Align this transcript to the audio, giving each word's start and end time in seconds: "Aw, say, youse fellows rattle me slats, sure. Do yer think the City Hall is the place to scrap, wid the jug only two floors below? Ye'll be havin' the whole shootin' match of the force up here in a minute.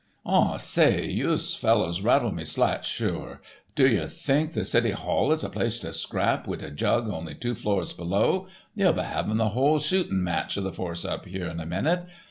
"Aw, 0.25 0.57
say, 0.57 1.05
youse 1.11 1.53
fellows 1.53 2.01
rattle 2.01 2.31
me 2.31 2.43
slats, 2.43 2.87
sure. 2.87 3.39
Do 3.75 3.87
yer 3.87 4.07
think 4.07 4.53
the 4.53 4.65
City 4.65 4.89
Hall 4.89 5.31
is 5.31 5.43
the 5.43 5.49
place 5.49 5.77
to 5.77 5.93
scrap, 5.93 6.47
wid 6.47 6.61
the 6.61 6.71
jug 6.71 7.07
only 7.07 7.35
two 7.35 7.53
floors 7.53 7.93
below? 7.93 8.47
Ye'll 8.73 8.93
be 8.93 9.01
havin' 9.03 9.37
the 9.37 9.49
whole 9.49 9.77
shootin' 9.77 10.23
match 10.23 10.57
of 10.57 10.63
the 10.63 10.73
force 10.73 11.05
up 11.05 11.27
here 11.27 11.45
in 11.45 11.59
a 11.59 11.67
minute. 11.67 12.05